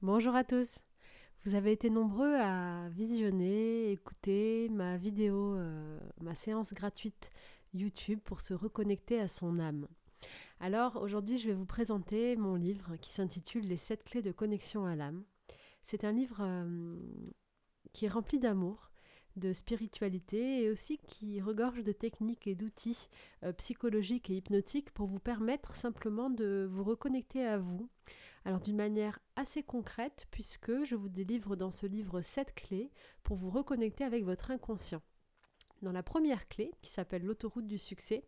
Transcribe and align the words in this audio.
Bonjour 0.00 0.36
à 0.36 0.44
tous. 0.44 0.78
Vous 1.44 1.56
avez 1.56 1.72
été 1.72 1.90
nombreux 1.90 2.36
à 2.36 2.88
visionner, 2.90 3.90
écouter 3.90 4.68
ma 4.68 4.96
vidéo, 4.96 5.56
euh, 5.56 5.98
ma 6.20 6.36
séance 6.36 6.72
gratuite 6.72 7.30
YouTube 7.74 8.20
pour 8.22 8.40
se 8.40 8.54
reconnecter 8.54 9.18
à 9.18 9.26
son 9.26 9.58
âme. 9.58 9.88
Alors 10.60 11.02
aujourd'hui, 11.02 11.36
je 11.36 11.48
vais 11.48 11.54
vous 11.54 11.66
présenter 11.66 12.36
mon 12.36 12.54
livre 12.54 12.94
qui 12.98 13.10
s'intitule 13.10 13.66
Les 13.66 13.76
7 13.76 14.04
clés 14.04 14.22
de 14.22 14.30
connexion 14.30 14.86
à 14.86 14.94
l'âme. 14.94 15.24
C'est 15.82 16.04
un 16.04 16.12
livre 16.12 16.42
euh, 16.42 16.96
qui 17.92 18.04
est 18.04 18.08
rempli 18.08 18.38
d'amour, 18.38 18.92
de 19.36 19.52
spiritualité 19.52 20.62
et 20.62 20.70
aussi 20.70 20.98
qui 20.98 21.40
regorge 21.40 21.84
de 21.84 21.92
techniques 21.92 22.46
et 22.46 22.54
d'outils 22.54 23.08
euh, 23.44 23.52
psychologiques 23.52 24.30
et 24.30 24.36
hypnotiques 24.36 24.90
pour 24.90 25.06
vous 25.06 25.18
permettre 25.18 25.76
simplement 25.76 26.30
de 26.30 26.66
vous 26.70 26.84
reconnecter 26.84 27.44
à 27.44 27.58
vous. 27.58 27.88
Alors 28.44 28.60
d'une 28.60 28.76
manière 28.76 29.18
assez 29.36 29.62
concrète 29.62 30.26
puisque 30.30 30.84
je 30.84 30.94
vous 30.94 31.08
délivre 31.08 31.56
dans 31.56 31.70
ce 31.70 31.86
livre 31.86 32.20
7 32.20 32.54
clés 32.54 32.90
pour 33.22 33.36
vous 33.36 33.50
reconnecter 33.50 34.04
avec 34.04 34.24
votre 34.24 34.50
inconscient. 34.50 35.02
Dans 35.82 35.92
la 35.92 36.02
première 36.02 36.48
clé, 36.48 36.72
qui 36.82 36.90
s'appelle 36.90 37.22
l'autoroute 37.22 37.66
du 37.66 37.78
succès, 37.78 38.24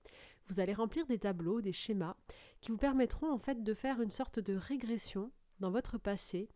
vous 0.49 0.61
allez 0.61 0.73
remplir 0.73 1.07
des 1.07 1.19
tableaux, 1.19 1.61
des 1.61 1.73
schémas, 1.73 2.17
qui 2.61 2.71
vous 2.71 2.77
permettront 2.77 3.31
en 3.31 3.39
fait 3.39 3.63
de 3.63 3.75
faire 3.75 4.01
une 4.01 4.11
sorte 4.11 4.39
de 4.39 4.55
régression 4.55 5.33
dans 5.61 5.71
votre 5.71 5.99
passé, 5.99 6.49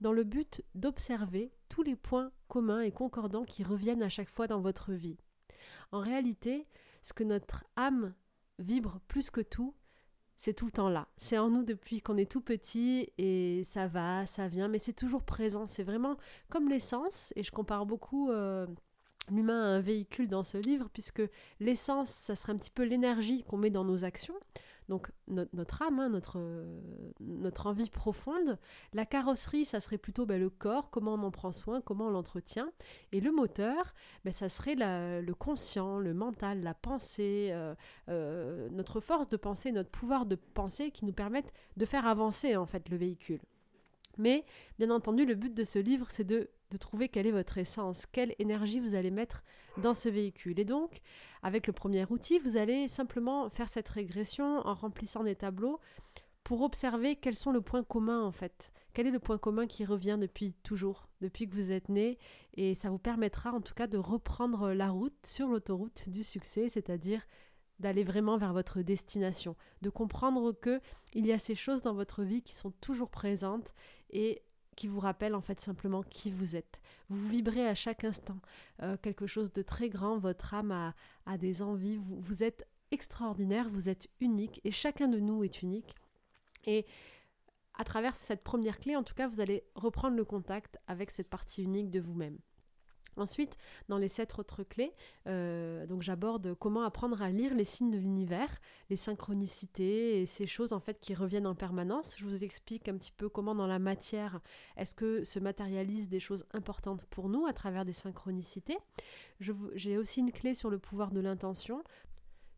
dans 0.00 0.12
le 0.12 0.24
but 0.24 0.62
d'observer 0.74 1.52
tous 1.68 1.82
les 1.82 1.96
points 1.96 2.32
communs 2.48 2.80
et 2.80 2.92
concordants 2.92 3.44
qui 3.44 3.62
reviennent 3.62 4.02
à 4.02 4.08
chaque 4.08 4.30
fois 4.30 4.46
dans 4.46 4.60
votre 4.60 4.92
vie. 4.92 5.18
En 5.92 6.00
réalité, 6.00 6.66
ce 7.02 7.12
que 7.12 7.24
notre 7.24 7.64
âme 7.76 8.14
vibre 8.58 9.00
plus 9.08 9.30
que 9.30 9.40
tout, 9.40 9.74
c'est 10.36 10.54
tout 10.54 10.66
le 10.66 10.72
temps 10.72 10.88
là. 10.88 11.08
C'est 11.16 11.38
en 11.38 11.48
nous 11.48 11.62
depuis 11.62 12.02
qu'on 12.02 12.16
est 12.16 12.30
tout 12.30 12.42
petit 12.42 13.10
et 13.16 13.64
ça 13.64 13.86
va, 13.86 14.26
ça 14.26 14.48
vient, 14.48 14.68
mais 14.68 14.78
c'est 14.78 14.92
toujours 14.92 15.22
présent. 15.22 15.66
C'est 15.66 15.84
vraiment 15.84 16.16
comme 16.50 16.68
l'essence, 16.68 17.32
et 17.36 17.42
je 17.42 17.50
compare 17.50 17.86
beaucoup 17.86 18.30
euh, 18.30 18.66
l'humain 19.30 19.62
a 19.62 19.76
un 19.76 19.80
véhicule 19.80 20.28
dans 20.28 20.44
ce 20.44 20.58
livre, 20.58 20.88
puisque 20.92 21.22
l'essence, 21.60 22.10
ça 22.10 22.36
serait 22.36 22.52
un 22.52 22.56
petit 22.56 22.70
peu 22.70 22.84
l'énergie 22.84 23.44
qu'on 23.44 23.56
met 23.56 23.70
dans 23.70 23.84
nos 23.84 24.04
actions, 24.04 24.36
donc 24.88 25.10
notre, 25.26 25.82
âme, 25.82 25.98
hein, 25.98 26.08
notre, 26.08 26.38
notre 27.20 27.66
envie 27.66 27.90
profonde. 27.90 28.58
La 28.92 29.04
carrosserie, 29.04 29.64
ça 29.64 29.80
serait 29.80 29.98
plutôt 29.98 30.26
ben, 30.26 30.40
le 30.40 30.50
corps, 30.50 30.90
comment 30.90 31.14
on 31.14 31.22
en 31.22 31.30
prend 31.30 31.52
soin, 31.52 31.80
comment 31.80 32.06
on 32.06 32.10
l'entretient. 32.10 32.70
Et 33.12 33.20
le 33.20 33.32
moteur, 33.32 33.94
ben, 34.24 34.32
ça 34.32 34.48
serait 34.48 34.76
le 34.76 35.32
conscient, 35.34 35.98
le 35.98 36.14
mental, 36.14 36.62
la 36.62 36.74
pensée, 36.74 37.48
euh, 37.50 37.74
euh, 38.08 38.68
notre 38.70 39.00
force 39.00 39.28
de 39.28 39.36
penser, 39.36 39.72
notre 39.72 39.90
pouvoir 39.90 40.26
de 40.26 40.36
penser 40.36 40.90
qui 40.90 41.04
nous 41.04 41.12
permettent 41.12 41.52
de 41.76 41.84
faire 41.84 42.06
avancer 42.06 42.56
en 42.56 42.66
fait 42.66 42.88
le 42.88 42.96
véhicule. 42.96 43.40
Mais 44.18 44.44
bien 44.78 44.90
entendu, 44.90 45.24
le 45.24 45.34
but 45.34 45.54
de 45.54 45.64
ce 45.64 45.78
livre, 45.78 46.06
c'est 46.10 46.24
de, 46.24 46.50
trouver 46.80 47.08
quelle 47.08 47.26
est 47.26 47.32
votre 47.32 47.56
essence, 47.58 48.04
quelle 48.06 48.34
énergie 48.38 48.80
vous 48.80 48.94
allez 48.94 49.10
mettre 49.10 49.44
dans 49.78 49.94
ce 49.94 50.08
véhicule. 50.08 50.60
Et 50.60 50.64
donc, 50.64 51.00
avec 51.42 51.66
le 51.66 51.72
premier 51.72 52.04
outil, 52.10 52.38
vous 52.38 52.56
allez 52.56 52.88
simplement 52.88 53.48
faire 53.48 53.68
cette 53.68 53.88
régression 53.88 54.58
en 54.66 54.74
remplissant 54.74 55.24
des 55.24 55.36
tableaux 55.36 55.80
pour 56.44 56.60
observer 56.60 57.16
quels 57.16 57.34
sont 57.34 57.50
le 57.50 57.60
point 57.60 57.82
commun 57.82 58.22
en 58.22 58.30
fait. 58.30 58.72
Quel 58.92 59.08
est 59.08 59.10
le 59.10 59.18
point 59.18 59.36
commun 59.36 59.66
qui 59.66 59.84
revient 59.84 60.16
depuis 60.20 60.52
toujours, 60.62 61.08
depuis 61.20 61.48
que 61.48 61.54
vous 61.54 61.72
êtes 61.72 61.88
né, 61.88 62.18
et 62.54 62.74
ça 62.74 62.88
vous 62.88 62.98
permettra 62.98 63.52
en 63.52 63.60
tout 63.60 63.74
cas 63.74 63.88
de 63.88 63.98
reprendre 63.98 64.72
la 64.72 64.90
route 64.90 65.26
sur 65.26 65.48
l'autoroute 65.48 66.08
du 66.08 66.22
succès, 66.22 66.68
c'est-à-dire 66.68 67.26
d'aller 67.78 68.04
vraiment 68.04 68.38
vers 68.38 68.52
votre 68.52 68.80
destination, 68.82 69.56
de 69.82 69.90
comprendre 69.90 70.52
que 70.52 70.80
il 71.14 71.26
y 71.26 71.32
a 71.32 71.38
ces 71.38 71.54
choses 71.54 71.82
dans 71.82 71.94
votre 71.94 72.22
vie 72.22 72.42
qui 72.42 72.54
sont 72.54 72.70
toujours 72.70 73.10
présentes 73.10 73.74
et 74.10 74.42
qui 74.76 74.86
vous 74.86 75.00
rappellent 75.00 75.34
en 75.34 75.40
fait 75.40 75.58
simplement 75.58 76.02
qui 76.02 76.30
vous 76.30 76.54
êtes. 76.54 76.80
Vous 77.08 77.28
vibrez 77.28 77.66
à 77.66 77.74
chaque 77.74 78.04
instant 78.04 78.38
euh, 78.82 78.96
quelque 78.98 79.26
chose 79.26 79.52
de 79.52 79.62
très 79.62 79.88
grand, 79.88 80.18
votre 80.18 80.54
âme 80.54 80.92
a, 81.26 81.38
des 81.38 81.62
envies, 81.62 81.96
vous 81.96 82.44
êtes 82.44 82.68
extraordinaire, 82.90 83.68
vous 83.68 83.88
êtes 83.88 84.08
unique 84.20 84.60
et 84.64 84.70
chacun 84.70 85.08
de 85.08 85.18
nous 85.18 85.42
est 85.42 85.62
unique. 85.62 85.94
Et 86.66 86.86
à 87.74 87.84
travers 87.84 88.14
cette 88.14 88.44
première 88.44 88.78
clé, 88.78 88.96
en 88.96 89.02
tout 89.02 89.14
cas, 89.14 89.28
vous 89.28 89.40
allez 89.40 89.64
reprendre 89.74 90.16
le 90.16 90.24
contact 90.24 90.78
avec 90.86 91.10
cette 91.10 91.28
partie 91.28 91.62
unique 91.62 91.90
de 91.90 92.00
vous-même. 92.00 92.38
Ensuite, 93.16 93.56
dans 93.88 93.98
les 93.98 94.08
sept 94.08 94.38
autres 94.38 94.62
clés, 94.62 94.92
euh, 95.26 95.86
donc 95.86 96.02
j'aborde 96.02 96.54
comment 96.54 96.82
apprendre 96.82 97.22
à 97.22 97.30
lire 97.30 97.54
les 97.54 97.64
signes 97.64 97.90
de 97.90 97.98
l'univers, 97.98 98.60
les 98.90 98.96
synchronicités 98.96 100.20
et 100.20 100.26
ces 100.26 100.46
choses 100.46 100.72
en 100.72 100.80
fait 100.80 100.98
qui 100.98 101.14
reviennent 101.14 101.46
en 101.46 101.54
permanence. 101.54 102.14
Je 102.18 102.24
vous 102.24 102.44
explique 102.44 102.88
un 102.88 102.96
petit 102.96 103.12
peu 103.12 103.28
comment 103.28 103.54
dans 103.54 103.66
la 103.66 103.78
matière 103.78 104.40
est-ce 104.76 104.94
que 104.94 105.24
se 105.24 105.38
matérialisent 105.38 106.08
des 106.08 106.20
choses 106.20 106.44
importantes 106.52 107.04
pour 107.06 107.28
nous 107.28 107.46
à 107.46 107.52
travers 107.52 107.84
des 107.84 107.92
synchronicités. 107.92 108.78
J'ai 109.40 109.96
aussi 109.96 110.20
une 110.20 110.32
clé 110.32 110.54
sur 110.54 110.70
le 110.70 110.78
pouvoir 110.78 111.10
de 111.10 111.20
l'intention. 111.20 111.82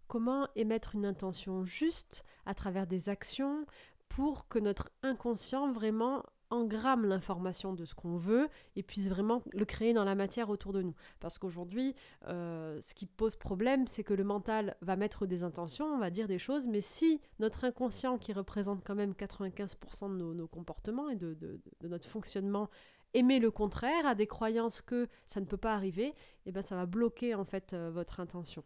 Comment 0.08 0.48
émettre 0.56 0.94
une 0.94 1.04
intention 1.04 1.64
juste 1.64 2.24
à 2.47 2.54
travers 2.54 2.86
des 2.86 3.08
actions 3.08 3.66
pour 4.08 4.48
que 4.48 4.58
notre 4.58 4.91
inconscient 5.02 5.70
vraiment 5.70 6.24
engramme 6.50 7.06
l'information 7.06 7.72
de 7.72 7.84
ce 7.84 7.94
qu'on 7.94 8.16
veut 8.16 8.48
et 8.76 8.82
puisse 8.82 9.09
vraiment 9.09 9.42
le 9.53 9.64
créer 9.64 9.92
dans 9.92 10.04
la 10.04 10.14
matière 10.14 10.50
autour 10.50 10.72
de 10.72 10.82
nous. 10.82 10.94
Parce 11.20 11.38
qu'aujourd'hui, 11.38 11.94
euh, 12.26 12.81
ce 12.81 12.94
qui 12.94 13.06
pose 13.06 13.36
problème, 13.36 13.86
c'est 13.86 14.04
que 14.04 14.14
le 14.14 14.25
mental 14.25 14.76
va 14.81 14.97
mettre 14.97 15.26
des 15.26 15.44
intentions, 15.44 15.86
on 15.86 15.98
va 15.98 16.10
dire 16.10 16.28
des 16.28 16.38
choses, 16.38 16.66
mais 16.66 16.81
si 16.81 17.20
notre 17.38 17.64
inconscient, 17.64 18.19
qui 18.19 18.32
représente 18.32 18.84
quand 18.84 18.94
même 18.94 19.12
95% 19.12 20.16
de 20.16 20.34
nos, 20.34 20.48
comportements 20.48 21.09
et 21.09 21.16
de, 21.16 21.60
notre 21.82 22.09
fonctionnement, 22.09 22.69
émet 23.15 23.38
le 23.38 23.50
contraire, 23.50 24.06
a 24.06 24.15
des 24.15 24.26
croyances 24.26 24.82
que 24.82 25.09
ça 25.26 25.41
ne 25.41 25.47
peut 25.47 25.56
pas 25.56 25.75
arriver, 25.75 26.09
et 26.09 26.15
eh 26.47 26.53
ben 26.53 26.62
ça 26.62 26.76
va 26.76 26.86
bloquer 26.86 27.34
en 27.34 27.44
fait 27.44 27.72
euh, 27.72 27.91
votre 27.91 28.20
intention. 28.20 28.65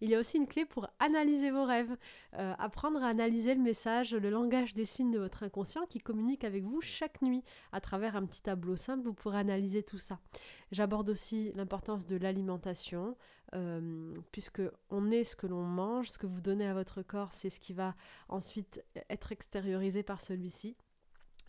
Il 0.00 0.10
y 0.10 0.14
a 0.14 0.18
aussi 0.18 0.36
une 0.36 0.46
clé 0.46 0.64
pour 0.64 0.88
analyser 1.00 1.50
vos 1.50 1.64
rêves, 1.64 1.96
euh, 2.34 2.54
apprendre 2.58 3.02
à 3.02 3.08
analyser 3.08 3.54
le 3.54 3.60
message, 3.60 4.14
le 4.14 4.30
langage 4.30 4.74
des 4.74 4.84
signes 4.84 5.10
de 5.10 5.18
votre 5.18 5.42
inconscient 5.42 5.86
qui 5.86 5.98
communique 5.98 6.44
avec 6.44 6.64
vous 6.64 6.80
chaque 6.80 7.20
nuit 7.22 7.42
à 7.72 7.80
travers 7.80 8.16
un 8.16 8.24
petit 8.24 8.42
tableau 8.42 8.76
simple. 8.76 9.04
Vous 9.04 9.14
pourrez 9.14 9.38
analyser 9.38 9.82
tout 9.82 9.98
ça. 9.98 10.20
J'aborde 10.70 11.10
aussi 11.10 11.52
l'importance 11.54 12.06
de 12.06 12.16
l'alimentation, 12.16 13.16
euh, 13.54 14.14
puisque 14.30 14.62
on 14.90 15.10
est 15.10 15.24
ce 15.24 15.36
que 15.36 15.46
l'on 15.46 15.62
mange, 15.62 16.10
ce 16.10 16.18
que 16.18 16.26
vous 16.26 16.40
donnez 16.40 16.66
à 16.66 16.74
votre 16.74 17.02
corps, 17.02 17.32
c'est 17.32 17.50
ce 17.50 17.60
qui 17.60 17.72
va 17.72 17.94
ensuite 18.28 18.84
être 19.10 19.32
extériorisé 19.32 20.02
par 20.02 20.20
celui-ci. 20.20 20.76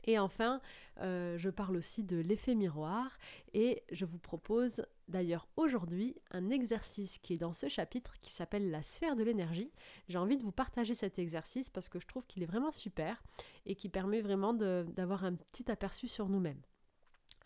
Et 0.05 0.19
enfin, 0.19 0.61
euh, 0.99 1.37
je 1.37 1.49
parle 1.49 1.77
aussi 1.77 2.03
de 2.03 2.17
l'effet 2.17 2.55
miroir 2.55 3.17
et 3.53 3.83
je 3.91 4.05
vous 4.05 4.19
propose 4.19 4.85
d'ailleurs 5.07 5.47
aujourd'hui 5.55 6.15
un 6.31 6.49
exercice 6.49 7.17
qui 7.19 7.33
est 7.33 7.37
dans 7.37 7.53
ce 7.53 7.67
chapitre 7.67 8.13
qui 8.21 8.31
s'appelle 8.31 8.71
la 8.71 8.81
sphère 8.81 9.15
de 9.15 9.23
l'énergie. 9.23 9.71
J'ai 10.07 10.17
envie 10.17 10.37
de 10.37 10.43
vous 10.43 10.51
partager 10.51 10.93
cet 10.93 11.19
exercice 11.19 11.69
parce 11.69 11.89
que 11.89 11.99
je 11.99 12.07
trouve 12.07 12.25
qu'il 12.25 12.43
est 12.43 12.47
vraiment 12.47 12.71
super 12.71 13.23
et 13.65 13.75
qui 13.75 13.89
permet 13.89 14.21
vraiment 14.21 14.53
d'avoir 14.53 15.25
un 15.25 15.35
petit 15.35 15.69
aperçu 15.71 16.07
sur 16.07 16.29
nous-mêmes. 16.29 16.61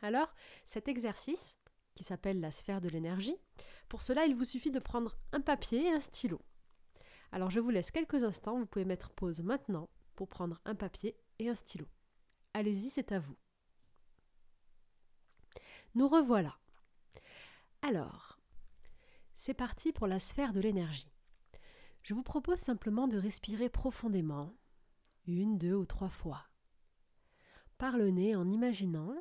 Alors, 0.02 0.34
cet 0.66 0.88
exercice 0.88 1.58
qui 1.96 2.03
s'appelle 2.03 2.42
la 2.42 2.52
sphère 2.52 2.81
de 2.81 2.90
l'énergie, 2.90 3.38
pour 3.88 4.02
cela 4.02 4.25
il 4.25 4.36
vous 4.36 4.44
suffit 4.44 4.72
de 4.72 4.80
prendre 4.80 5.16
un 5.31 5.42
papier 5.42 5.86
et 5.86 5.92
un 5.92 6.00
stylo. 6.00 6.42
Alors 7.31 7.50
je 7.50 7.59
vous 7.59 7.69
laisse 7.69 7.92
quelques 7.92 8.24
instants, 8.24 8.59
vous 8.59 8.66
pouvez 8.66 8.86
mettre 8.86 9.12
pause 9.12 9.42
maintenant 9.42 9.90
pour 10.16 10.28
prendre 10.28 10.59
un 10.66 10.75
papier 10.75 11.16
et 11.40 11.50
un 11.50 11.56
stylo. 11.56 11.86
Allez-y, 12.53 12.90
c'est 12.90 13.12
à 13.12 13.19
vous. 13.19 13.38
Nous 15.96 16.08
revoilà. 16.08 16.58
Alors, 17.81 18.40
c'est 19.34 19.53
parti 19.53 19.91
pour 19.91 20.08
la 20.08 20.19
sphère 20.19 20.53
de 20.53 20.62
l'énergie. 20.62 21.12
Je 22.03 22.13
vous 22.13 22.24
propose 22.24 22.59
simplement 22.59 23.08
de 23.08 23.18
respirer 23.18 23.69
profondément, 23.69 24.56
une, 25.25 25.58
deux 25.58 25.74
ou 25.74 25.86
trois 25.86 26.09
fois, 26.09 26.46
par 27.78 27.97
le 27.97 28.09
nez 28.09 28.36
en 28.36 28.50
imaginant 28.51 29.16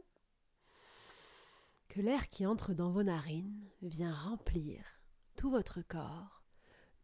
que 1.88 2.00
l'air 2.00 2.28
qui 2.28 2.46
entre 2.46 2.74
dans 2.74 2.90
vos 2.90 3.02
narines 3.02 3.68
vient 3.82 4.14
remplir 4.14 4.84
tout 5.36 5.50
votre 5.50 5.82
corps 5.82 6.42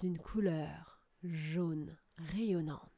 d'une 0.00 0.18
couleur 0.18 1.02
jaune 1.22 1.96
rayonnante. 2.16 2.97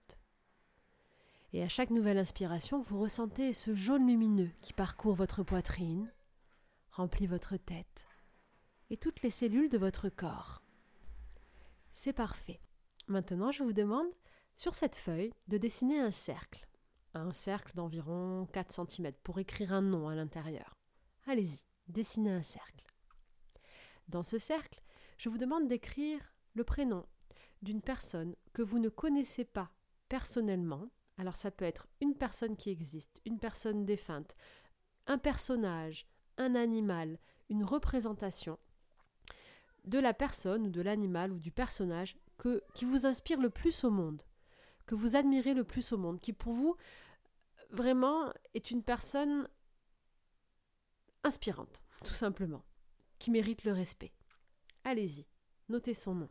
Et 1.52 1.62
à 1.64 1.68
chaque 1.68 1.90
nouvelle 1.90 2.18
inspiration, 2.18 2.80
vous 2.80 3.00
ressentez 3.00 3.52
ce 3.52 3.74
jaune 3.74 4.06
lumineux 4.06 4.50
qui 4.60 4.72
parcourt 4.72 5.16
votre 5.16 5.42
poitrine, 5.42 6.12
remplit 6.92 7.26
votre 7.26 7.56
tête 7.56 8.06
et 8.90 8.96
toutes 8.96 9.22
les 9.22 9.30
cellules 9.30 9.68
de 9.68 9.78
votre 9.78 10.08
corps. 10.08 10.62
C'est 11.92 12.12
parfait. 12.12 12.60
Maintenant, 13.08 13.50
je 13.50 13.64
vous 13.64 13.72
demande, 13.72 14.06
sur 14.56 14.74
cette 14.76 14.94
feuille, 14.94 15.32
de 15.48 15.58
dessiner 15.58 15.98
un 15.98 16.12
cercle. 16.12 16.66
Un 17.14 17.32
cercle 17.32 17.74
d'environ 17.74 18.46
4 18.52 18.88
cm 18.88 19.12
pour 19.24 19.40
écrire 19.40 19.72
un 19.72 19.82
nom 19.82 20.08
à 20.08 20.14
l'intérieur. 20.14 20.76
Allez-y, 21.26 21.62
dessinez 21.88 22.30
un 22.30 22.42
cercle. 22.42 22.86
Dans 24.06 24.22
ce 24.22 24.38
cercle, 24.38 24.80
je 25.18 25.28
vous 25.28 25.38
demande 25.38 25.66
d'écrire 25.66 26.20
le 26.54 26.62
prénom 26.62 27.06
d'une 27.62 27.82
personne 27.82 28.36
que 28.52 28.62
vous 28.62 28.78
ne 28.78 28.88
connaissez 28.88 29.44
pas 29.44 29.72
personnellement 30.08 30.88
Alors 31.20 31.36
ça 31.36 31.50
peut 31.50 31.66
être 31.66 31.86
une 32.00 32.14
personne 32.14 32.56
qui 32.56 32.70
existe, 32.70 33.20
une 33.26 33.38
personne 33.38 33.84
défunte, 33.84 34.34
un 35.06 35.18
personnage, 35.18 36.06
un 36.38 36.54
animal, 36.54 37.18
une 37.50 37.62
représentation 37.62 38.58
de 39.84 39.98
la 39.98 40.14
personne 40.14 40.68
ou 40.68 40.70
de 40.70 40.80
l'animal 40.80 41.30
ou 41.30 41.38
du 41.38 41.52
personnage 41.52 42.16
que, 42.38 42.62
qui 42.72 42.86
vous 42.86 43.04
inspire 43.04 43.38
le 43.38 43.50
plus 43.50 43.84
au 43.84 43.90
monde, 43.90 44.22
que 44.86 44.94
vous 44.94 45.14
admirez 45.14 45.52
le 45.52 45.64
plus 45.64 45.92
au 45.92 45.98
monde, 45.98 46.22
qui 46.22 46.32
pour 46.32 46.54
vous 46.54 46.74
vraiment 47.68 48.32
est 48.54 48.70
une 48.70 48.82
personne 48.82 49.46
inspirante, 51.22 51.82
tout 52.02 52.14
simplement, 52.14 52.64
qui 53.18 53.30
mérite 53.30 53.64
le 53.64 53.72
respect. 53.72 54.14
Allez-y, 54.84 55.26
notez 55.68 55.92
son 55.92 56.14
nom. 56.14 56.30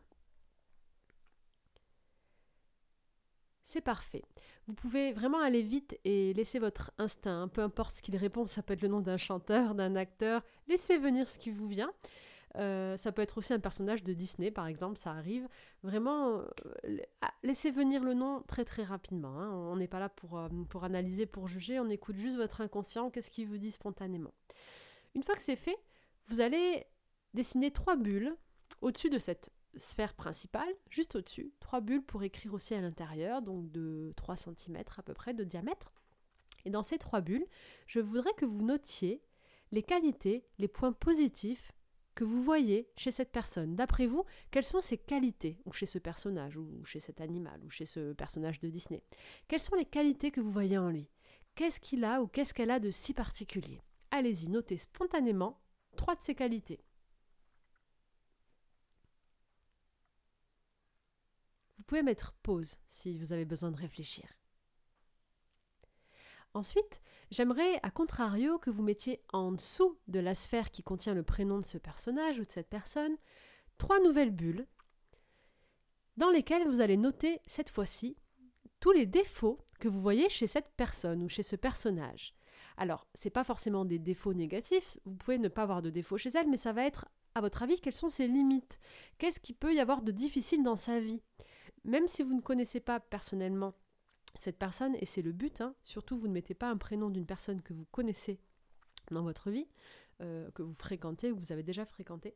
C'est 3.69 3.81
parfait. 3.81 4.23
Vous 4.65 4.73
pouvez 4.73 5.13
vraiment 5.13 5.39
aller 5.41 5.61
vite 5.61 5.95
et 6.03 6.33
laisser 6.33 6.57
votre 6.57 6.91
instinct, 6.97 7.47
peu 7.49 7.61
importe 7.61 7.97
ce 7.97 8.01
qu'il 8.01 8.17
répond, 8.17 8.47
ça 8.47 8.63
peut 8.63 8.73
être 8.73 8.81
le 8.81 8.87
nom 8.87 8.99
d'un 8.99 9.17
chanteur, 9.17 9.75
d'un 9.75 9.95
acteur, 9.95 10.41
laissez 10.67 10.97
venir 10.97 11.27
ce 11.27 11.37
qui 11.37 11.51
vous 11.51 11.67
vient. 11.67 11.91
Euh, 12.55 12.97
ça 12.97 13.11
peut 13.11 13.21
être 13.21 13.37
aussi 13.37 13.53
un 13.53 13.59
personnage 13.59 14.03
de 14.03 14.13
Disney, 14.13 14.49
par 14.49 14.65
exemple, 14.65 14.97
ça 14.97 15.11
arrive. 15.11 15.47
Vraiment, 15.83 16.39
euh, 16.39 16.97
ah, 17.21 17.31
laissez 17.43 17.69
venir 17.69 18.03
le 18.03 18.15
nom 18.15 18.41
très 18.47 18.65
très 18.65 18.81
rapidement. 18.81 19.39
Hein. 19.39 19.51
On 19.51 19.75
n'est 19.75 19.87
pas 19.87 19.99
là 19.99 20.09
pour, 20.09 20.39
euh, 20.39 20.49
pour 20.67 20.83
analyser, 20.83 21.27
pour 21.27 21.47
juger, 21.47 21.79
on 21.79 21.89
écoute 21.89 22.15
juste 22.15 22.37
votre 22.37 22.61
inconscient, 22.61 23.11
qu'est-ce 23.11 23.29
qu'il 23.29 23.47
vous 23.47 23.59
dit 23.59 23.69
spontanément. 23.69 24.33
Une 25.13 25.21
fois 25.21 25.35
que 25.35 25.43
c'est 25.43 25.55
fait, 25.55 25.77
vous 26.25 26.41
allez 26.41 26.87
dessiner 27.35 27.69
trois 27.69 27.97
bulles 27.97 28.35
au-dessus 28.81 29.11
de 29.11 29.19
cette 29.19 29.51
sphère 29.75 30.13
principale, 30.13 30.73
juste 30.89 31.15
au-dessus, 31.15 31.53
trois 31.59 31.81
bulles 31.81 32.03
pour 32.03 32.23
écrire 32.23 32.53
aussi 32.53 32.73
à 32.73 32.81
l'intérieur, 32.81 33.41
donc 33.41 33.71
de 33.71 34.11
3 34.15 34.35
cm 34.35 34.77
à 34.97 35.03
peu 35.03 35.13
près 35.13 35.33
de 35.33 35.43
diamètre. 35.43 35.93
Et 36.65 36.69
dans 36.69 36.83
ces 36.83 36.97
trois 36.97 37.21
bulles, 37.21 37.45
je 37.87 37.99
voudrais 37.99 38.33
que 38.33 38.45
vous 38.45 38.61
notiez 38.61 39.23
les 39.71 39.83
qualités, 39.83 40.45
les 40.57 40.67
points 40.67 40.91
positifs 40.91 41.71
que 42.15 42.23
vous 42.23 42.43
voyez 42.43 42.89
chez 42.97 43.11
cette 43.11 43.31
personne. 43.31 43.75
D'après 43.75 44.07
vous, 44.07 44.25
quelles 44.51 44.65
sont 44.65 44.81
ses 44.81 44.97
qualités, 44.97 45.61
ou 45.65 45.71
chez 45.71 45.85
ce 45.85 45.99
personnage, 45.99 46.57
ou 46.57 46.83
chez 46.83 46.99
cet 46.99 47.21
animal, 47.21 47.63
ou 47.63 47.69
chez 47.69 47.85
ce 47.85 48.11
personnage 48.13 48.59
de 48.59 48.67
Disney? 48.67 49.03
Quelles 49.47 49.61
sont 49.61 49.75
les 49.75 49.85
qualités 49.85 50.31
que 50.31 50.41
vous 50.41 50.51
voyez 50.51 50.77
en 50.77 50.89
lui? 50.89 51.09
Qu'est-ce 51.55 51.79
qu'il 51.79 52.03
a 52.03 52.21
ou 52.21 52.27
qu'est-ce 52.27 52.53
qu'elle 52.53 52.71
a 52.71 52.79
de 52.79 52.89
si 52.89 53.13
particulier? 53.13 53.81
Allez-y, 54.11 54.49
notez 54.49 54.77
spontanément 54.77 55.61
trois 55.95 56.15
de 56.15 56.21
ses 56.21 56.35
qualités. 56.35 56.81
Pouvez 61.89 62.03
mettre 62.03 62.33
pause 62.43 62.75
si 62.85 63.17
vous 63.17 63.33
avez 63.33 63.45
besoin 63.45 63.71
de 63.71 63.77
réfléchir. 63.77 64.25
Ensuite, 66.53 67.01
j'aimerais, 67.31 67.79
à 67.81 67.89
contrario, 67.89 68.59
que 68.59 68.69
vous 68.69 68.83
mettiez 68.83 69.23
en 69.33 69.51
dessous 69.51 69.97
de 70.07 70.19
la 70.19 70.35
sphère 70.35 70.69
qui 70.69 70.83
contient 70.83 71.15
le 71.15 71.23
prénom 71.23 71.57
de 71.57 71.65
ce 71.65 71.79
personnage 71.79 72.37
ou 72.37 72.45
de 72.45 72.51
cette 72.51 72.69
personne, 72.69 73.17
trois 73.79 73.99
nouvelles 74.01 74.29
bulles 74.29 74.67
dans 76.17 76.29
lesquelles 76.29 76.67
vous 76.67 76.79
allez 76.81 76.95
noter 76.95 77.41
cette 77.47 77.71
fois-ci 77.71 78.17
tous 78.79 78.91
les 78.91 79.07
défauts 79.07 79.65
que 79.79 79.87
vous 79.87 79.99
voyez 79.99 80.29
chez 80.29 80.45
cette 80.45 80.69
personne 80.77 81.23
ou 81.23 81.27
chez 81.27 81.43
ce 81.43 81.55
personnage. 81.55 82.35
Alors, 82.77 83.07
ce 83.15 83.25
n'est 83.25 83.31
pas 83.31 83.43
forcément 83.43 83.83
des 83.83 83.97
défauts 83.97 84.35
négatifs, 84.35 84.99
vous 85.05 85.15
pouvez 85.15 85.39
ne 85.39 85.47
pas 85.47 85.63
avoir 85.63 85.81
de 85.81 85.89
défauts 85.89 86.19
chez 86.19 86.29
elle, 86.35 86.49
mais 86.49 86.57
ça 86.57 86.71
va 86.71 86.85
être, 86.85 87.07
à 87.33 87.41
votre 87.41 87.63
avis, 87.63 87.79
quelles 87.81 87.93
sont 87.93 88.09
ses 88.09 88.27
limites? 88.27 88.77
Qu'est-ce 89.17 89.39
qui 89.39 89.53
peut 89.53 89.73
y 89.73 89.79
avoir 89.79 90.03
de 90.03 90.11
difficile 90.11 90.61
dans 90.61 90.75
sa 90.75 90.99
vie? 90.99 91.23
Même 91.83 92.07
si 92.07 92.23
vous 92.23 92.33
ne 92.33 92.41
connaissez 92.41 92.79
pas 92.79 92.99
personnellement 92.99 93.73
cette 94.35 94.57
personne, 94.57 94.95
et 94.99 95.05
c'est 95.05 95.21
le 95.21 95.31
but, 95.31 95.61
hein, 95.61 95.75
surtout 95.83 96.17
vous 96.17 96.27
ne 96.27 96.33
mettez 96.33 96.53
pas 96.53 96.69
un 96.69 96.77
prénom 96.77 97.09
d'une 97.09 97.25
personne 97.25 97.61
que 97.61 97.73
vous 97.73 97.85
connaissez 97.91 98.39
dans 99.11 99.23
votre 99.23 99.49
vie, 99.49 99.67
euh, 100.21 100.51
que 100.51 100.61
vous 100.61 100.73
fréquentez 100.73 101.31
ou 101.31 101.35
que 101.35 101.41
vous 101.41 101.51
avez 101.51 101.63
déjà 101.63 101.85
fréquenté, 101.85 102.35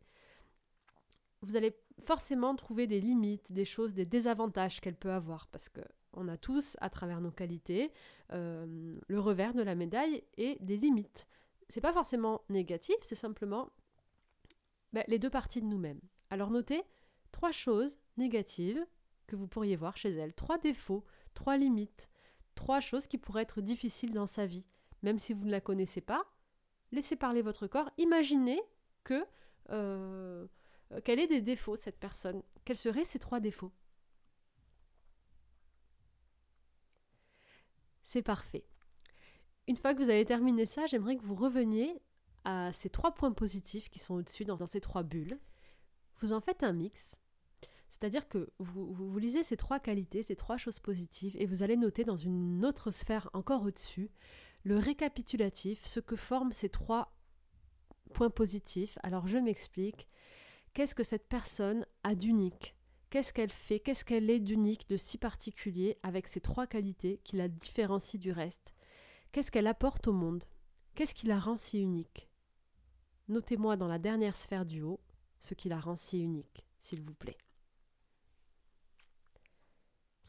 vous 1.42 1.58
allez 1.58 1.78
forcément 2.00 2.56
trouver 2.56 2.88
des 2.88 3.02
limites, 3.02 3.52
des 3.52 3.66
choses, 3.66 3.94
des 3.94 4.06
désavantages 4.06 4.80
qu'elle 4.80 4.96
peut 4.96 5.12
avoir, 5.12 5.48
parce 5.48 5.70
que 5.70 5.82
on 6.14 6.28
a 6.28 6.38
tous, 6.38 6.78
à 6.80 6.90
travers 6.90 7.22
nos 7.22 7.32
qualités, 7.32 7.92
euh, 8.32 9.00
le 9.08 9.20
revers 9.20 9.54
de 9.54 9.64
la 9.64 9.76
médaille 9.76 10.24
et 10.38 10.58
des 10.62 10.78
limites. 10.78 11.28
C'est 11.70 11.82
pas 11.82 11.94
forcément 11.94 12.42
négatif, 12.50 12.96
c'est 13.02 13.16
simplement 13.16 13.72
ben, 14.94 15.04
les 15.08 15.20
deux 15.20 15.30
parties 15.30 15.62
de 15.62 15.66
nous-mêmes. 15.66 16.02
Alors 16.30 16.52
notez 16.52 16.84
trois 17.32 17.52
choses 17.52 17.98
négatives 18.18 18.86
que 19.28 19.36
vous 19.36 19.48
pourriez 19.48 19.76
voir 19.76 19.98
chez 19.98 20.12
elle, 20.12 20.34
trois 20.34 20.58
défauts, 20.58 21.06
trois 21.34 21.58
limites, 21.58 22.10
trois 22.56 22.80
choses 22.80 23.08
qui 23.08 23.18
pourraient 23.18 23.44
être 23.44 23.62
difficiles 23.62 24.14
dans 24.14 24.28
sa 24.28 24.46
vie. 24.46 24.68
Même 25.02 25.20
si 25.20 25.34
vous 25.34 25.46
ne 25.46 25.52
la 25.52 25.62
connaissez 25.62 26.02
pas, 26.02 26.24
laissez 26.92 27.16
parler 27.16 27.42
votre 27.42 27.68
corps, 27.68 27.90
imaginez 27.98 28.62
que 29.04 29.26
euh, 29.70 30.48
quel 31.04 31.20
est 31.20 31.28
des 31.28 31.42
défauts 31.42 31.76
cette 31.76 32.00
personne. 32.00 32.42
Quels 32.66 32.78
seraient 32.78 33.06
ces 33.06 33.20
trois 33.20 33.40
défauts? 33.40 33.72
C'est 38.04 38.22
parfait. 38.22 38.66
Une 39.68 39.78
fois 39.78 39.94
que 39.94 40.00
vous 40.00 40.10
avez 40.10 40.26
terminé 40.26 40.66
ça, 40.66 40.86
j'aimerais 40.86 41.16
que 41.16 41.24
vous 41.24 41.36
reveniez 41.36 42.02
à 42.44 42.72
ces 42.74 42.90
trois 42.90 43.14
points 43.14 43.32
positifs 43.32 43.90
qui 43.90 44.00
sont 44.00 44.16
au-dessus 44.16 44.46
dans 44.46 44.66
ces 44.66 44.82
trois 44.82 45.04
bulles. 45.04 45.40
Vous 46.18 46.34
en 46.34 46.42
faites 46.42 46.64
un 46.64 46.74
mix 46.74 47.23
c'est-à-dire 47.94 48.28
que 48.28 48.50
vous, 48.58 49.20
lisez 49.20 49.44
ces 49.44 49.56
trois 49.56 49.80
qualités, 49.80 50.24
ces 50.24 50.36
trois 50.36 50.58
choses 50.58 50.80
positives, 50.80 51.36
et 51.38 51.46
vous 51.46 51.62
allez 51.62 51.78
noter 51.78 52.04
dans 52.04 52.16
une 52.16 52.66
autre 52.66 52.90
sphère 52.90 53.30
encore 53.34 53.62
au-dessus 53.62 54.10
le 54.64 54.80
récapitulatif, 54.80 55.86
ce 55.86 56.00
que 56.00 56.16
forment 56.16 56.54
ces 56.54 56.70
trois 56.70 57.16
points 58.16 58.32
positifs. 58.32 58.98
Alors 59.04 59.28
je 59.28 59.38
m'explique. 59.38 60.08
Qu'est-ce 60.74 60.96
que 60.96 61.04
cette 61.04 61.28
personne 61.28 61.86
a 62.04 62.16
d'unique? 62.16 62.76
Qu'est-ce 63.12 63.32
qu'elle 63.32 63.52
fait? 63.52 63.80
Qu'est-ce 63.80 64.04
qu'elle 64.04 64.32
est 64.32 64.40
d'unique, 64.40 64.90
de 64.90 64.98
si 64.98 65.20
particulier, 65.20 66.00
avec 66.02 66.28
ces 66.28 66.42
trois 66.42 66.66
qualités 66.66 67.22
qui 67.24 67.36
la 67.36 67.48
différencient 67.48 68.20
du 68.20 68.32
reste? 68.32 68.74
Qu'est-ce 69.32 69.52
qu'elle 69.52 69.68
apporte 69.68 70.08
au 70.08 70.14
monde? 70.14 70.46
Qu'est-ce 70.96 71.14
qui 71.14 71.28
la 71.28 71.40
rend 71.40 71.58
si 71.58 71.80
unique? 71.80 72.28
Notez-moi 73.28 73.78
dans 73.78 73.88
la 73.88 74.00
dernière 74.00 74.36
sphère 74.36 74.66
du 74.66 74.82
haut 74.82 75.00
ce 75.40 75.54
qui 75.54 75.70
la 75.70 75.80
rend 75.80 75.96
si 75.96 76.24
unique, 76.24 76.66
s'il 76.80 77.00
vous 77.00 77.14
plaît. 77.14 77.38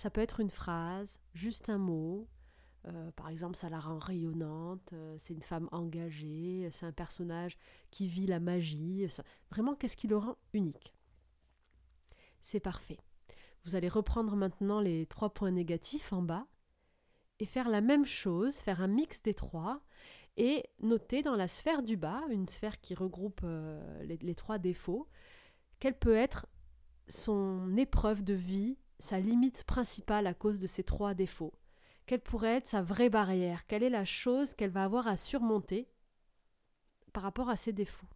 Ça 0.04 0.10
peut 0.10 0.20
être 0.20 0.40
une 0.40 0.50
phrase, 0.50 1.18
juste 1.32 1.70
un 1.70 1.78
mot. 1.78 2.28
Euh, 2.86 3.10
par 3.12 3.30
exemple, 3.30 3.56
ça 3.56 3.70
la 3.70 3.80
rend 3.80 3.98
rayonnante, 3.98 4.92
euh, 4.92 5.16
c'est 5.18 5.32
une 5.32 5.40
femme 5.40 5.66
engagée, 5.72 6.68
c'est 6.70 6.84
un 6.84 6.92
personnage 6.92 7.56
qui 7.90 8.06
vit 8.06 8.26
la 8.26 8.38
magie. 8.38 9.06
Vraiment, 9.50 9.74
qu'est-ce 9.74 9.96
qui 9.96 10.06
le 10.06 10.18
rend 10.18 10.36
unique? 10.52 10.92
C'est 12.42 12.60
parfait. 12.60 12.98
Vous 13.64 13.76
allez 13.76 13.88
reprendre 13.88 14.36
maintenant 14.36 14.78
les 14.78 15.06
trois 15.06 15.32
points 15.32 15.52
négatifs 15.52 16.12
en 16.12 16.20
bas 16.20 16.46
et 17.38 17.46
faire 17.46 17.70
la 17.70 17.80
même 17.80 18.04
chose, 18.04 18.56
faire 18.56 18.82
un 18.82 18.88
mix 18.88 19.22
des 19.22 19.32
trois 19.32 19.80
et 20.36 20.64
noter 20.80 21.22
dans 21.22 21.34
la 21.34 21.48
sphère 21.48 21.82
du 21.82 21.96
bas, 21.96 22.20
une 22.28 22.46
sphère 22.46 22.78
qui 22.82 22.94
regroupe 22.94 23.40
euh, 23.42 24.02
les 24.02 24.34
trois 24.34 24.58
défauts, 24.58 25.08
quelle 25.80 25.98
peut 25.98 26.14
être 26.14 26.44
son 27.08 27.74
épreuve 27.78 28.22
de 28.22 28.34
vie 28.34 28.76
sa 29.04 29.20
limite 29.20 29.64
principale 29.64 30.26
à 30.26 30.32
cause 30.32 30.60
de 30.60 30.66
ces 30.66 30.82
trois 30.82 31.12
défauts 31.12 31.52
Quelle 32.06 32.22
pourrait 32.22 32.56
être 32.56 32.66
sa 32.66 32.80
vraie 32.80 33.10
barrière? 33.10 33.66
Quelle 33.66 33.82
est 33.82 33.90
la 33.90 34.06
chose 34.06 34.54
qu'elle 34.54 34.70
va 34.70 34.84
avoir 34.84 35.06
à 35.06 35.18
surmonter 35.18 35.86
par 37.12 37.22
rapport 37.22 37.50
à 37.50 37.56
ses 37.56 37.74
défauts? 37.74 38.08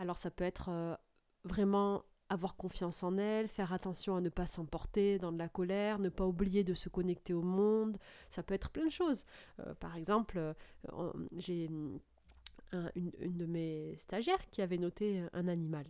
Alors 0.00 0.18
ça 0.18 0.32
peut 0.32 0.44
être 0.44 0.70
euh, 0.70 0.96
vraiment 1.44 2.02
avoir 2.28 2.56
confiance 2.56 3.04
en 3.04 3.16
elle, 3.16 3.46
faire 3.46 3.72
attention 3.72 4.16
à 4.16 4.20
ne 4.20 4.28
pas 4.28 4.48
s'emporter 4.48 5.18
dans 5.18 5.30
de 5.32 5.38
la 5.38 5.48
colère, 5.48 6.00
ne 6.00 6.08
pas 6.08 6.26
oublier 6.26 6.64
de 6.64 6.74
se 6.74 6.88
connecter 6.88 7.32
au 7.32 7.42
monde, 7.42 7.96
ça 8.28 8.42
peut 8.42 8.54
être 8.54 8.70
plein 8.70 8.86
de 8.86 8.90
choses. 8.90 9.24
Euh, 9.60 9.72
par 9.74 9.96
exemple, 9.96 10.38
euh, 10.38 11.12
j'ai 11.36 11.66
une, 11.66 12.00
de 12.72 13.46
mes 13.46 13.96
stagiaires 13.98 14.50
qui 14.50 14.60
avait 14.62 14.76
noté 14.76 15.22
un 15.32 15.48
animal. 15.48 15.86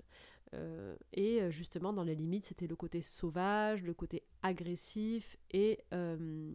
Euh, 0.55 0.97
et 1.13 1.43
euh, 1.43 1.51
justement, 1.51 1.93
dans 1.93 2.05
les 2.05 2.15
limites, 2.15 2.47
c'était 2.47 2.67
le 2.67 2.77
côté 2.77 3.03
sauvage, 3.03 3.83
le 3.83 3.93
côté 3.93 4.23
agressif 4.43 5.37
et 5.51 5.81
euh, 5.93 6.53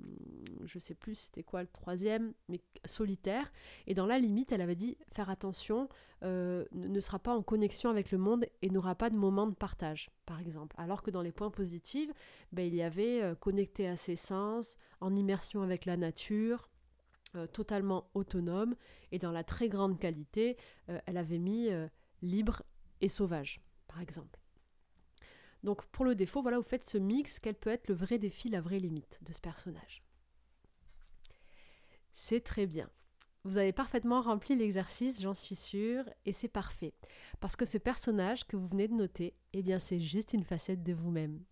je 0.63 0.79
sais 0.79 0.95
plus 0.95 1.15
c'était 1.15 1.43
quoi 1.43 1.61
le 1.61 1.67
troisième, 1.67 2.33
mais 2.49 2.61
solitaire. 2.85 3.51
Et 3.87 3.93
dans 3.93 4.05
la 4.05 4.19
limite, 4.19 4.51
elle 4.51 4.61
avait 4.61 4.75
dit 4.75 4.97
faire 5.11 5.29
attention, 5.29 5.89
ne 6.21 6.99
sera 7.01 7.19
pas 7.19 7.35
en 7.35 7.43
connexion 7.43 7.89
avec 7.89 8.11
le 8.11 8.17
monde 8.17 8.45
et 8.61 8.69
n'aura 8.69 8.95
pas 8.95 9.09
de 9.09 9.17
moment 9.17 9.45
de 9.45 9.53
partage, 9.53 10.09
par 10.25 10.39
exemple. 10.39 10.73
Alors 10.79 11.03
que 11.03 11.11
dans 11.11 11.21
les 11.21 11.33
points 11.33 11.51
positifs, 11.51 12.09
ben, 12.53 12.65
il 12.65 12.73
y 12.73 12.81
avait 12.81 13.35
connecté 13.41 13.87
à 13.89 13.97
ses 13.97 14.15
sens, 14.15 14.77
en 15.01 15.15
immersion 15.17 15.63
avec 15.63 15.85
la 15.85 15.97
nature, 15.97 16.69
totalement 17.51 18.09
autonome 18.13 18.75
et 19.11 19.19
dans 19.19 19.31
la 19.31 19.43
très 19.43 19.67
grande 19.67 19.99
qualité, 19.99 20.55
elle 20.87 21.17
avait 21.17 21.39
mis 21.39 21.69
libre 22.21 22.63
et 23.01 23.09
sauvage 23.09 23.62
par 23.93 24.01
exemple. 24.01 24.39
Donc 25.61 25.85
pour 25.87 26.03
le 26.03 26.15
défaut, 26.15 26.41
voilà, 26.41 26.57
vous 26.57 26.63
faites 26.63 26.83
ce 26.83 26.97
mix, 26.97 27.39
quel 27.39 27.55
peut 27.55 27.69
être 27.69 27.87
le 27.87 27.93
vrai 27.93 28.17
défi, 28.17 28.49
la 28.49 28.59
vraie 28.59 28.79
limite 28.79 29.19
de 29.21 29.31
ce 29.31 29.39
personnage? 29.39 30.03
C'est 32.11 32.41
très 32.41 32.65
bien. 32.65 32.89
Vous 33.43 33.57
avez 33.57 33.71
parfaitement 33.73 34.21
rempli 34.21 34.55
l'exercice, 34.55 35.21
j'en 35.21 35.33
suis 35.33 35.55
sûre, 35.55 36.05
et 36.25 36.31
c'est 36.31 36.47
parfait. 36.47 36.93
Parce 37.39 37.55
que 37.55 37.65
ce 37.65 37.77
personnage 37.77 38.47
que 38.47 38.55
vous 38.55 38.67
venez 38.67 38.87
de 38.87 38.93
noter, 38.93 39.35
eh 39.53 39.61
bien 39.61 39.79
c'est 39.79 39.99
juste 39.99 40.33
une 40.33 40.43
facette 40.43 40.83
de 40.83 40.93
vous-même. 40.93 41.43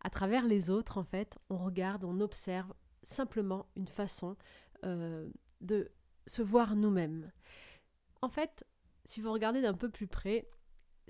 À 0.00 0.10
travers 0.10 0.44
les 0.44 0.70
autres, 0.70 0.98
en 0.98 1.04
fait, 1.04 1.38
on 1.48 1.56
regarde, 1.56 2.04
on 2.04 2.20
observe 2.20 2.72
simplement 3.02 3.66
une 3.76 3.88
façon 3.88 4.36
euh, 4.84 5.30
de 5.60 5.90
se 6.26 6.42
voir 6.42 6.76
nous-mêmes. 6.76 7.32
En 8.20 8.28
fait, 8.28 8.64
si 9.06 9.20
vous 9.20 9.32
regardez 9.32 9.62
d'un 9.62 9.74
peu 9.74 9.88
plus 9.88 10.06
près, 10.06 10.48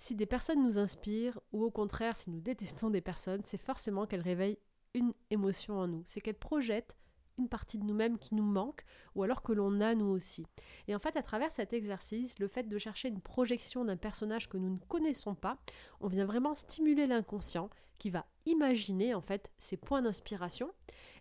si 0.00 0.14
des 0.14 0.26
personnes 0.26 0.62
nous 0.62 0.78
inspirent, 0.78 1.38
ou 1.52 1.62
au 1.62 1.70
contraire, 1.70 2.16
si 2.16 2.30
nous 2.30 2.40
détestons 2.40 2.88
des 2.88 3.02
personnes, 3.02 3.42
c'est 3.44 3.60
forcément 3.60 4.06
qu'elles 4.06 4.22
réveillent 4.22 4.58
une 4.94 5.12
émotion 5.30 5.78
en 5.78 5.86
nous. 5.86 6.02
C'est 6.06 6.22
qu'elles 6.22 6.38
projettent 6.38 6.96
une 7.38 7.48
partie 7.48 7.78
de 7.78 7.84
nous-mêmes 7.84 8.18
qui 8.18 8.34
nous 8.34 8.44
manque 8.44 8.84
ou 9.14 9.22
alors 9.22 9.42
que 9.42 9.52
l'on 9.52 9.80
a 9.80 9.94
nous 9.94 10.06
aussi. 10.06 10.46
Et 10.88 10.94
en 10.94 10.98
fait, 10.98 11.16
à 11.16 11.22
travers 11.22 11.52
cet 11.52 11.74
exercice, 11.74 12.38
le 12.38 12.48
fait 12.48 12.64
de 12.64 12.78
chercher 12.78 13.08
une 13.08 13.20
projection 13.20 13.84
d'un 13.84 13.96
personnage 13.96 14.48
que 14.48 14.56
nous 14.56 14.70
ne 14.70 14.78
connaissons 14.88 15.34
pas, 15.34 15.58
on 16.00 16.08
vient 16.08 16.26
vraiment 16.26 16.54
stimuler 16.54 17.06
l'inconscient 17.06 17.68
qui 17.98 18.08
va 18.08 18.26
imaginer 18.46 19.14
en 19.14 19.20
fait 19.20 19.50
ses 19.58 19.76
points 19.76 20.02
d'inspiration. 20.02 20.70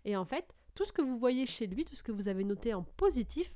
Et 0.06 0.16
en 0.16 0.24
fait, 0.24 0.54
tout 0.74 0.86
ce 0.86 0.92
que 0.92 1.02
vous 1.02 1.18
voyez 1.18 1.44
chez 1.44 1.66
lui, 1.66 1.84
tout 1.84 1.96
ce 1.96 2.02
que 2.02 2.12
vous 2.12 2.28
avez 2.28 2.44
noté 2.44 2.72
en 2.72 2.82
positif, 2.82 3.54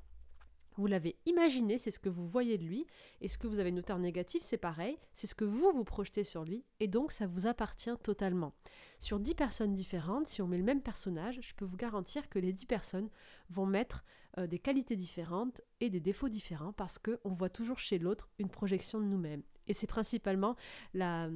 vous 0.80 0.86
l'avez 0.86 1.16
imaginé, 1.26 1.78
c'est 1.78 1.90
ce 1.90 1.98
que 1.98 2.08
vous 2.08 2.26
voyez 2.26 2.58
de 2.58 2.64
lui, 2.64 2.86
et 3.20 3.28
ce 3.28 3.38
que 3.38 3.46
vous 3.46 3.58
avez 3.58 3.72
noté 3.72 3.92
en 3.92 3.98
négatif, 3.98 4.42
c'est 4.42 4.58
pareil, 4.58 4.98
c'est 5.12 5.26
ce 5.26 5.34
que 5.34 5.44
vous 5.44 5.70
vous 5.72 5.84
projetez 5.84 6.24
sur 6.24 6.44
lui, 6.44 6.64
et 6.80 6.88
donc 6.88 7.12
ça 7.12 7.26
vous 7.26 7.46
appartient 7.46 7.96
totalement. 8.02 8.54
Sur 8.98 9.20
10 9.20 9.34
personnes 9.34 9.74
différentes, 9.74 10.26
si 10.26 10.42
on 10.42 10.48
met 10.48 10.58
le 10.58 10.64
même 10.64 10.82
personnage, 10.82 11.38
je 11.42 11.54
peux 11.54 11.64
vous 11.64 11.76
garantir 11.76 12.28
que 12.28 12.38
les 12.38 12.52
10 12.52 12.66
personnes 12.66 13.10
vont 13.50 13.66
mettre 13.66 14.04
euh, 14.38 14.46
des 14.46 14.58
qualités 14.58 14.96
différentes 14.96 15.60
et 15.80 15.90
des 15.90 16.00
défauts 16.00 16.28
différents, 16.28 16.72
parce 16.72 16.98
qu'on 16.98 17.32
voit 17.32 17.50
toujours 17.50 17.78
chez 17.78 17.98
l'autre 17.98 18.30
une 18.38 18.50
projection 18.50 19.00
de 19.00 19.06
nous-mêmes. 19.06 19.42
Et 19.66 19.74
c'est 19.74 19.86
principalement 19.86 20.56
la, 20.92 21.30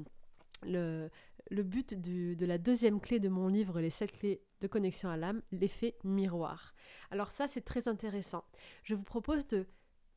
le, 0.63 1.11
but 1.51 1.95
de 1.95 2.47
la 2.47 2.59
deuxième 2.59 3.01
clé 3.01 3.21
de 3.21 3.29
mon 3.29 3.49
livre, 3.49 3.81
Les 3.81 3.91
7 3.91 4.13
clés 4.13 4.43
de 4.61 4.67
connexion 4.67 5.09
à 5.09 5.17
l'âme, 5.17 5.43
l'effet 5.53 5.97
miroir. 6.05 6.75
Alors 7.11 7.31
ça, 7.31 7.47
c'est 7.47 7.63
très 7.63 7.89
intéressant. 7.89 8.45
Je 8.83 8.95
vous 8.95 9.05
propose 9.05 9.47
de 9.47 9.67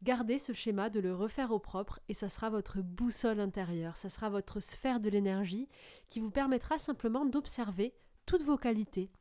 garder 0.04 0.40
ce 0.40 0.54
schéma, 0.54 0.90
de 0.90 1.00
le 1.00 1.14
refaire 1.14 1.52
au 1.52 1.60
propre, 1.60 2.00
et 2.10 2.14
ça 2.14 2.30
sera 2.30 2.50
votre 2.50 2.82
boussole 2.82 3.40
intérieure, 3.40 3.98
ça 3.98 4.10
sera 4.10 4.30
votre 4.30 4.60
sphère 4.60 5.00
de 5.00 5.10
l'énergie 5.10 5.70
qui 6.10 6.20
vous 6.20 6.32
permettra 6.32 6.78
simplement 6.78 7.26
d'observer 7.26 7.94
toutes 8.26 8.42
vos 8.42 8.58
qualités, 8.58 9.12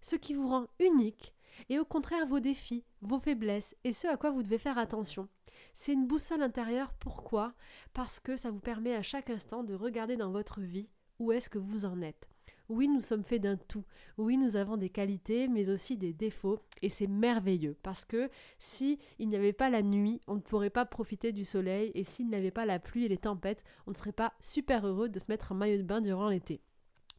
ce 0.00 0.16
qui 0.16 0.34
vous 0.34 0.48
rend 0.48 0.66
unique, 0.80 1.33
et 1.68 1.78
au 1.78 1.84
contraire 1.84 2.26
vos 2.26 2.40
défis, 2.40 2.84
vos 3.02 3.18
faiblesses, 3.18 3.76
et 3.84 3.92
ce 3.92 4.06
à 4.06 4.16
quoi 4.16 4.30
vous 4.30 4.42
devez 4.42 4.58
faire 4.58 4.78
attention. 4.78 5.28
C'est 5.72 5.92
une 5.92 6.06
boussole 6.06 6.42
intérieure, 6.42 6.92
pourquoi? 7.00 7.54
Parce 7.92 8.20
que 8.20 8.36
ça 8.36 8.50
vous 8.50 8.60
permet 8.60 8.94
à 8.94 9.02
chaque 9.02 9.30
instant 9.30 9.64
de 9.64 9.74
regarder 9.74 10.16
dans 10.16 10.30
votre 10.30 10.60
vie 10.60 10.88
où 11.18 11.32
est-ce 11.32 11.48
que 11.48 11.58
vous 11.58 11.84
en 11.84 12.02
êtes. 12.02 12.28
Oui, 12.70 12.88
nous 12.88 13.00
sommes 13.00 13.24
faits 13.24 13.42
d'un 13.42 13.56
tout. 13.56 13.84
Oui, 14.16 14.38
nous 14.38 14.56
avons 14.56 14.78
des 14.78 14.88
qualités, 14.88 15.48
mais 15.48 15.68
aussi 15.68 15.98
des 15.98 16.14
défauts. 16.14 16.60
Et 16.80 16.88
c'est 16.88 17.06
merveilleux 17.06 17.76
parce 17.82 18.06
que 18.06 18.30
si 18.58 18.98
il 19.18 19.28
n'y 19.28 19.36
avait 19.36 19.52
pas 19.52 19.68
la 19.68 19.82
nuit, 19.82 20.22
on 20.26 20.36
ne 20.36 20.40
pourrait 20.40 20.70
pas 20.70 20.86
profiter 20.86 21.32
du 21.32 21.44
soleil. 21.44 21.92
Et 21.94 22.04
s'il 22.04 22.28
n'y 22.28 22.36
avait 22.36 22.50
pas 22.50 22.64
la 22.64 22.78
pluie 22.78 23.04
et 23.04 23.08
les 23.08 23.18
tempêtes, 23.18 23.62
on 23.86 23.90
ne 23.90 23.96
serait 23.96 24.12
pas 24.12 24.32
super 24.40 24.86
heureux 24.86 25.10
de 25.10 25.18
se 25.18 25.30
mettre 25.30 25.52
un 25.52 25.56
maillot 25.56 25.76
de 25.76 25.82
bain 25.82 26.00
durant 26.00 26.28
l'été. 26.28 26.62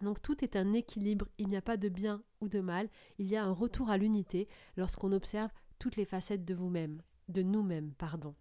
Donc 0.02 0.22
tout 0.22 0.44
est 0.44 0.56
un 0.56 0.74
équilibre. 0.74 1.28
Il 1.38 1.48
n'y 1.48 1.58
a 1.58 1.62
pas 1.62 1.78
de 1.78 1.90
bien 1.90 2.24
ou 2.42 2.50
de 2.50 2.60
mal. 2.60 2.90
Il 3.18 3.28
y 3.28 3.36
a 3.36 3.44
un 3.44 3.52
retour 3.52 3.90
à 3.90 3.98
l'unité 3.98 4.48
lorsqu'on 4.78 5.12
observe 5.12 5.52
toutes 5.80 5.96
les 5.96 6.06
facettes 6.06 6.46
de 6.46 6.54
vous-même, 6.54 7.02
de 7.30 7.42
nous-mêmes, 7.42 7.94
pardon. 7.98 8.36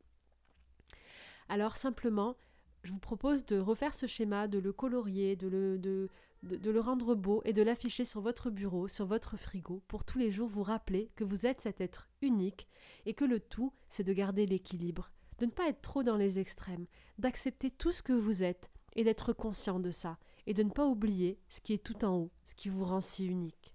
Alors 1.49 1.77
simplement, 1.77 2.37
je 2.85 2.93
vous 2.93 3.01
propose 3.01 3.45
de 3.47 3.59
refaire 3.59 3.95
ce 3.95 4.07
schéma, 4.07 4.49
de 4.49 4.59
le 4.59 4.73
colorier, 4.73 5.37
de 5.37 5.49
le, 5.49 5.79
de, 5.79 6.09
de, 6.43 6.71
le 6.71 6.81
rendre 6.81 7.15
beau 7.15 7.43
et 7.45 7.53
de 7.53 7.63
l'afficher 7.63 8.05
sur 8.05 8.21
votre 8.21 8.51
bureau, 8.51 8.89
sur 8.89 9.07
votre 9.07 9.37
frigo, 9.37 9.83
pour 9.89 10.05
tous 10.05 10.19
les 10.19 10.31
jours 10.31 10.49
vous 10.49 10.63
rappeler 10.63 11.11
que 11.17 11.25
vous 11.25 11.47
êtes 11.47 11.61
cet 11.61 11.81
être 11.81 12.09
unique 12.23 12.69
et 13.07 13.15
que 13.15 13.25
le 13.25 13.41
tout, 13.41 13.73
c'est 13.89 14.05
de 14.05 14.13
garder 14.13 14.47
l'équilibre, 14.47 15.11
de 15.39 15.47
ne 15.47 15.51
pas 15.51 15.69
être 15.69 15.83
trop 15.83 16.03
dans 16.03 16.17
les 16.17 16.39
extrêmes, 16.39 16.87
d'accepter 17.19 17.71
tout 17.71 17.93
ce 17.93 18.03
que 18.03 18.13
vous 18.13 18.45
êtes 18.45 18.71
et 18.95 19.05
d'être 19.05 19.33
conscient 19.33 19.81
de 19.81 19.91
ça, 19.91 20.19
et 20.47 20.55
de 20.55 20.63
ne 20.63 20.71
pas 20.71 20.87
oublier 20.87 21.39
ce 21.49 21.61
qui 21.61 21.73
est 21.73 21.83
tout 21.83 22.05
en 22.05 22.17
haut, 22.17 22.31
ce 22.45 22.55
qui 22.55 22.69
vous 22.69 22.85
rend 22.85 23.01
si 23.01 23.27
unique. 23.27 23.73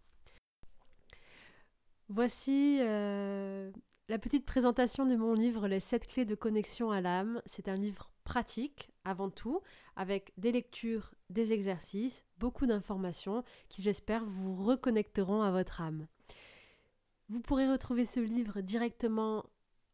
Voici 2.09 2.79
euh, 2.81 3.71
la 4.07 4.17
petite 4.17 4.45
présentation 4.45 5.05
de 5.05 5.15
mon 5.15 5.33
livre 5.33 5.67
Les 5.67 5.79
7 5.79 6.07
clés 6.07 6.25
de 6.25 6.33
connexion 6.33 6.89
à 6.89 7.01
l'âme. 7.01 7.41
C'est 7.45 7.67
un 7.67 7.75
livre 7.75 8.11
pratique 8.23 8.91
avant 9.05 9.29
tout, 9.29 9.61
avec 9.95 10.33
des 10.37 10.51
lectures, 10.51 11.11
des 11.29 11.53
exercices, 11.53 12.25
beaucoup 12.37 12.65
d'informations 12.65 13.43
qui 13.69 13.83
j'espère 13.83 14.25
vous 14.25 14.55
reconnecteront 14.55 15.43
à 15.43 15.51
votre 15.51 15.81
âme. 15.81 16.07
Vous 17.27 17.41
pourrez 17.41 17.69
retrouver 17.69 18.05
ce 18.05 18.19
livre 18.19 18.61
directement 18.61 19.45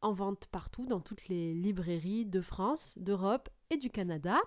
en 0.02 0.14
vente 0.14 0.48
partout, 0.48 0.86
dans 0.86 1.02
toutes 1.02 1.28
les 1.28 1.54
librairies 1.54 2.26
de 2.26 2.40
France, 2.40 2.94
d'Europe 2.98 3.50
et 3.70 3.78
du 3.78 3.90
Canada. 3.90 4.40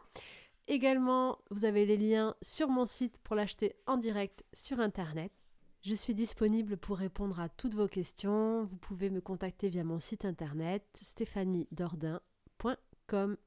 Également, 0.71 1.39
vous 1.51 1.65
avez 1.65 1.87
les 1.87 1.97
liens 1.97 2.37
sur 2.43 2.69
mon 2.69 2.85
site 2.85 3.19
pour 3.25 3.35
l'acheter 3.35 3.75
en 3.87 3.97
direct 3.97 4.45
sur 4.53 4.81
Internet. 4.81 5.33
Je 5.81 5.95
suis 5.95 6.15
disponible 6.15 6.77
pour 6.77 6.99
répondre 6.99 7.41
à 7.41 7.49
toutes 7.49 7.75
vos 7.75 7.89
questions. 7.89 8.65
Vous 8.65 8.77
pouvez 8.77 9.09
me 9.09 9.23
contacter 9.23 9.71
via 9.71 9.83
mon 9.83 9.99
site 9.99 10.27
internet 10.27 10.85
stéphaniedordin.com 11.01 13.39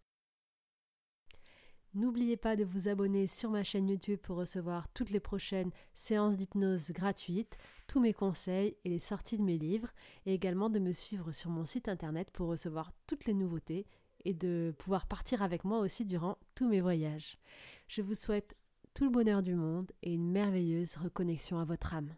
N'oubliez 1.94 2.38
pas 2.38 2.56
de 2.56 2.64
vous 2.64 2.88
abonner 2.88 3.28
sur 3.28 3.52
ma 3.52 3.64
chaîne 3.64 3.90
YouTube 3.90 4.20
pour 4.22 4.38
recevoir 4.38 4.88
toutes 4.94 5.10
les 5.12 5.20
prochaines 5.20 5.70
séances 5.94 6.38
d'hypnose 6.38 6.90
gratuites, 6.92 7.60
tous 7.86 8.00
mes 8.00 8.14
conseils 8.14 8.78
et 8.84 8.90
les 8.90 8.98
sorties 8.98 9.38
de 9.38 9.44
mes 9.44 9.60
livres, 9.60 9.92
et 10.26 10.34
également 10.34 10.72
de 10.72 10.80
me 10.80 10.94
suivre 10.94 11.32
sur 11.34 11.52
mon 11.52 11.68
site 11.68 11.88
internet 11.88 12.32
pour 12.32 12.48
recevoir 12.48 12.92
toutes 13.06 13.26
les 13.26 13.36
nouveautés 13.36 13.86
et 14.26 14.34
de 14.34 14.74
pouvoir 14.78 15.06
partir 15.06 15.42
avec 15.42 15.64
moi 15.64 15.80
aussi 15.80 16.06
durant 16.06 16.38
tous 16.56 16.68
mes 16.68 16.82
voyages. 16.82 17.38
Je 17.88 18.02
vous 18.02 18.16
souhaite 18.16 18.56
tout 18.94 19.06
le 19.06 19.10
bonheur 19.10 19.42
du 19.42 19.56
monde 19.56 19.92
et 20.04 20.14
une 20.14 20.32
merveilleuse 20.32 20.98
reconnexion 20.98 21.60
à 21.60 21.66
votre 21.66 21.94
âme. 21.94 22.14